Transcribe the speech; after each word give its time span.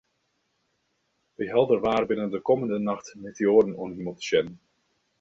By 1.37 1.43
helder 1.53 1.79
waar 1.85 2.05
binne 2.07 2.25
der 2.27 2.33
de 2.35 2.41
kommende 2.49 2.77
nacht 2.87 3.07
meteoaren 3.23 3.77
oan 3.81 3.89
'e 3.93 3.97
himel 3.97 4.15
te 4.17 4.23
sjen. 4.29 4.47